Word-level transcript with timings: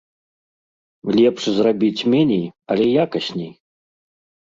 Лепш 1.17 1.43
зрабіць 1.59 2.07
меней, 2.17 2.45
але 2.73 2.85
якасней. 3.07 3.57